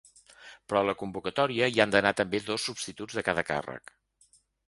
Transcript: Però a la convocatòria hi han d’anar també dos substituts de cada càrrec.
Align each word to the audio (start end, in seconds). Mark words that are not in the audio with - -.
Però 0.71 0.79
a 0.83 0.87
la 0.89 0.95
convocatòria 1.01 1.67
hi 1.75 1.83
han 1.85 1.93
d’anar 1.95 2.13
també 2.23 2.41
dos 2.49 2.65
substituts 2.69 3.19
de 3.19 3.25
cada 3.31 3.47
càrrec. 3.51 3.93